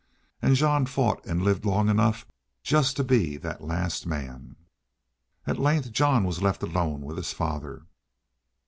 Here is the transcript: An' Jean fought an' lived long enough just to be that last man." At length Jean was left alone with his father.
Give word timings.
An' 0.41 0.55
Jean 0.55 0.87
fought 0.87 1.23
an' 1.27 1.43
lived 1.43 1.63
long 1.63 1.87
enough 1.87 2.25
just 2.63 2.97
to 2.97 3.03
be 3.03 3.37
that 3.37 3.63
last 3.63 4.07
man." 4.07 4.55
At 5.45 5.59
length 5.59 5.91
Jean 5.91 6.23
was 6.23 6.41
left 6.41 6.63
alone 6.63 7.01
with 7.01 7.17
his 7.17 7.33
father. 7.33 7.85